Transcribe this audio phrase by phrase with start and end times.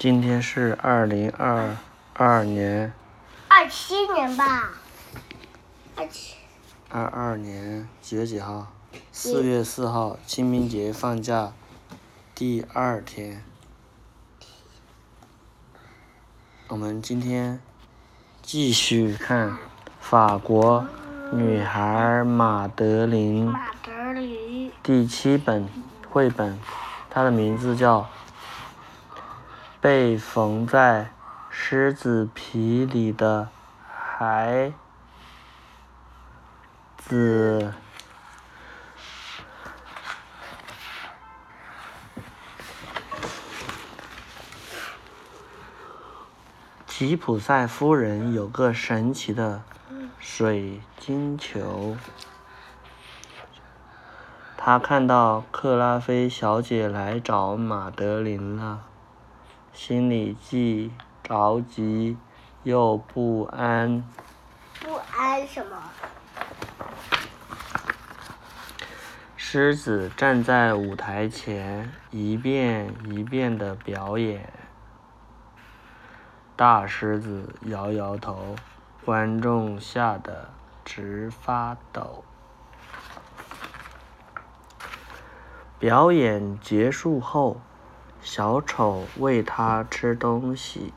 [0.00, 1.76] 今天是二零二
[2.14, 2.90] 二年
[3.48, 4.70] 二七年吧，
[5.94, 6.36] 二七
[6.88, 8.68] 二二年几月几号？
[9.12, 11.52] 四月四号，清明节放假
[12.34, 13.44] 第二天。
[16.68, 17.60] 我们今天
[18.40, 19.58] 继续看
[20.00, 20.86] 法国
[21.30, 23.52] 女孩马德琳
[24.82, 25.68] 第七本
[26.08, 26.58] 绘本，
[27.10, 28.00] 它的名字叫
[29.80, 31.10] 《被缝在
[31.48, 33.48] 狮子皮里的
[33.88, 34.74] 孩
[36.98, 37.72] 子》。
[46.86, 49.62] 吉普赛夫人有个神奇的
[50.18, 51.96] 水晶球。
[54.58, 58.89] 她看到克拉菲小姐来找马德琳了，
[59.82, 62.18] 心里既着急
[62.64, 64.04] 又不安。
[64.78, 65.74] 不安什么？
[69.38, 74.52] 狮子站在舞台前，一遍一遍的表演。
[76.54, 78.54] 大狮子摇摇头，
[79.06, 80.50] 观众吓得
[80.84, 82.22] 直发抖。
[85.78, 87.62] 表演结束后，
[88.22, 90.92] 小丑喂它吃东西。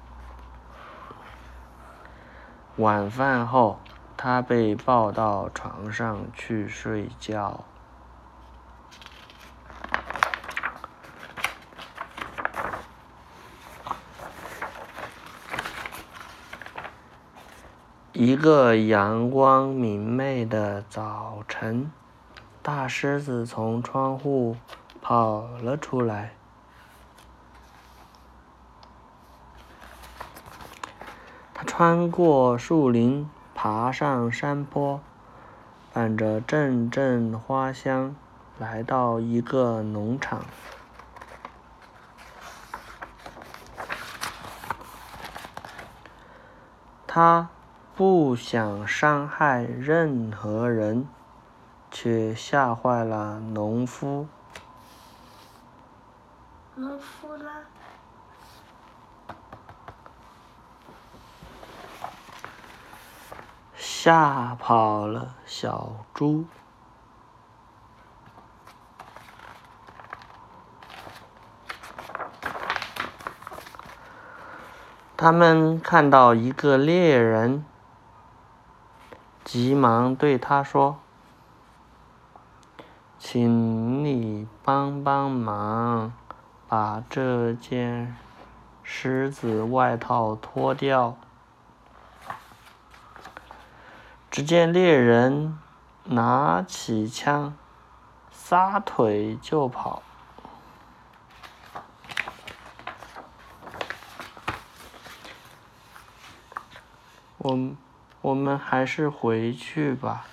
[2.77, 3.79] 晚饭后，
[4.17, 7.63] 它被抱到床上去睡觉。
[18.11, 21.91] 一个阳光明媚的早晨，
[22.61, 24.55] 大狮子从窗户
[25.01, 26.33] 跑了出来。
[31.75, 35.01] 穿过树林，爬上山坡，
[35.91, 38.15] 伴着阵阵花香，
[38.59, 40.45] 来到一个农场。
[47.07, 47.49] 他。
[47.95, 51.07] 不想伤害任何人，
[51.89, 54.27] 却吓坏了农夫。
[56.75, 57.51] 农夫呢？
[64.05, 66.43] 吓跑了小猪。
[75.15, 77.63] 他们看到一个猎人。
[79.45, 80.99] 急忙对他说
[83.17, 86.11] ：“请你帮帮忙，
[86.67, 88.17] 把这件
[88.83, 91.15] 狮子外套脱掉。”
[94.33, 95.59] 只见猎人
[96.05, 97.55] 拿起枪，
[98.31, 100.01] 撒腿就跑。
[107.37, 107.75] 我。
[108.21, 110.25] 我们还是回去吧。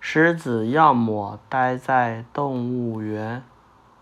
[0.00, 3.44] 狮子要么待在动物园，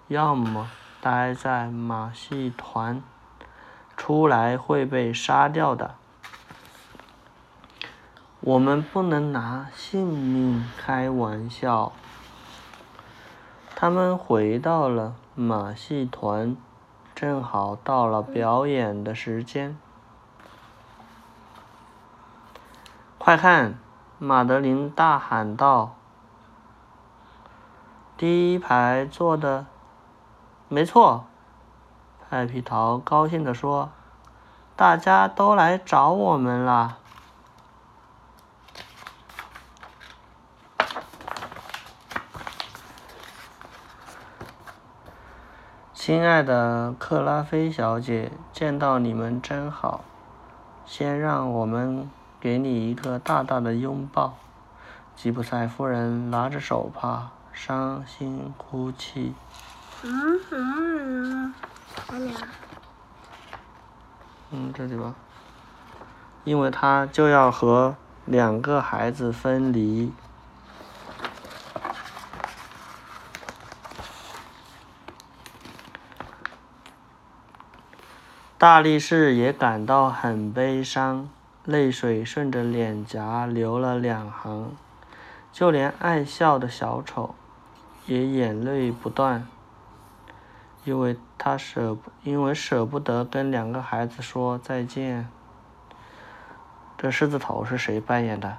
[0.06, 3.02] 要么待在马戏团，
[3.96, 5.96] 出来会被杀掉的。
[8.40, 11.92] 我们不能拿性命开玩笑。
[13.74, 16.56] 他们回到了马戏团，
[17.14, 19.76] 正好到了表演的时间。
[23.18, 23.74] 快看！
[24.20, 25.94] 马德琳大喊道
[28.16, 29.66] ：“第一排坐的，
[30.68, 31.24] 没错。”
[32.30, 33.90] 派皮桃高兴地说
[34.76, 36.98] ：“大家都来找我们啦！”
[46.08, 50.02] 亲爱的克拉菲小姐，见到你们真好。
[50.86, 52.08] 先让我们。
[52.40, 54.38] 给你一个大大的拥抱，
[55.14, 59.34] 吉普赛夫人拿着手帕，伤心哭泣。
[60.02, 61.54] 嗯嗯，
[62.10, 62.48] 哪里啊？
[64.50, 65.14] 嗯，这里吧。
[66.44, 67.94] 因为他就要和
[68.24, 70.10] 两个孩子分离。
[78.58, 81.28] 大力士也感到很悲伤。
[81.64, 84.74] 泪水顺着脸颊流了两行，
[85.52, 87.36] 就连爱笑的小丑
[88.06, 89.46] 也眼泪不断。
[90.84, 95.28] 因为他舍不，因为舍不得跟两个孩子说再见。
[96.96, 98.56] 这狮子头是谁扮演的？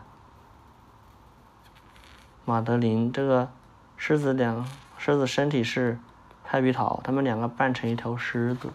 [2.46, 3.12] 马德琳。
[3.12, 3.50] 这个
[3.98, 4.66] 狮子两
[4.98, 6.00] 狮子身体是
[6.46, 8.70] 派比桃，他们两个扮成一条狮子。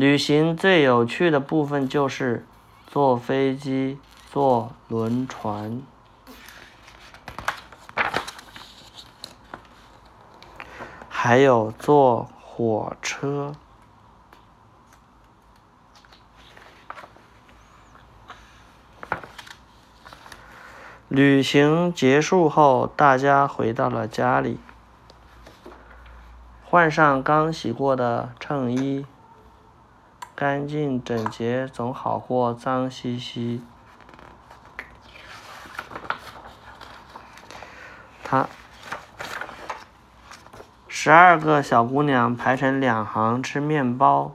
[0.00, 2.46] 旅行最有趣的部分就是
[2.86, 3.98] 坐飞机、
[4.32, 5.82] 坐轮船，
[11.06, 13.54] 还有坐火车。
[21.08, 24.58] 旅行结束后，大家回到了家里，
[26.64, 29.04] 换上刚洗过的衬衣，
[30.40, 33.62] 干净整洁总好过脏兮兮。
[38.24, 38.48] 他
[40.88, 44.32] 十二个小姑娘排成两行吃面包，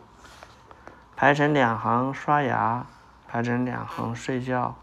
[1.15, 2.85] 排成两行刷牙，
[3.27, 4.75] 排成两行睡觉。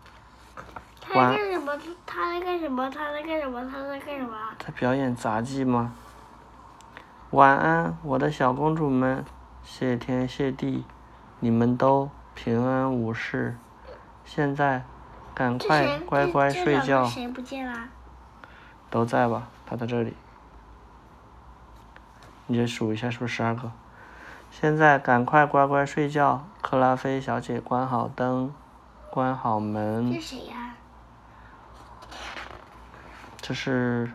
[1.01, 1.79] 他在干什么？
[2.05, 2.91] 他在干什么？
[2.91, 3.61] 他在干什么？
[3.71, 4.37] 他在干什么？
[4.59, 5.93] 在表演杂技吗？
[7.31, 9.25] 晚安，我的小公主们，
[9.63, 10.85] 谢天谢地，
[11.45, 13.57] 你们都平安无事。
[14.25, 14.85] 现在，
[15.35, 17.05] 赶快乖乖睡觉。
[17.05, 17.89] 谁不见了？
[18.89, 19.49] 都在吧？
[19.67, 20.17] 他在这里。
[22.47, 23.73] 你就数一下，是不是十二个？
[24.53, 26.47] 现在赶快乖乖睡觉。
[26.61, 28.55] 克拉菲小姐，关好灯，
[29.11, 30.13] 关好门。
[30.13, 30.77] 这谁呀？
[33.41, 34.13] 这是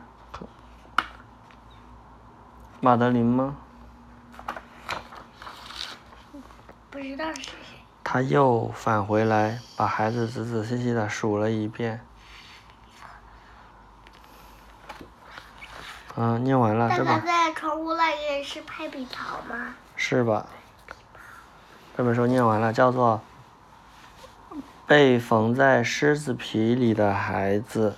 [2.79, 3.57] 马德琳吗？
[6.97, 7.53] 不知道是谁。
[8.03, 12.01] 他又返回来，把孩子仔仔细细的数了一遍。
[16.15, 17.23] 嗯，念完了，这本。
[17.23, 19.75] 在窗户那个是派比桃吗？
[19.95, 20.47] 是吧？
[21.95, 23.21] 这本书念完了，叫做
[24.87, 27.95] 《被缝在狮子皮里的孩子》。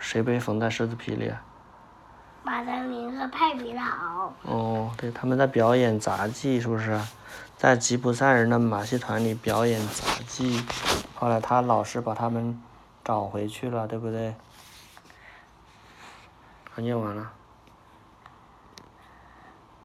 [0.00, 1.40] 谁被缝在狮子皮里啊？
[2.42, 4.32] 马德琳和派比桃。
[4.42, 7.00] 哦，对，他们在表演杂技，是不是？
[7.64, 10.62] 在吉普赛人的马戏团里表演杂技，
[11.14, 12.62] 后来他老师把他们
[13.02, 14.34] 找回去了，对不对？
[16.74, 17.32] 我念完了。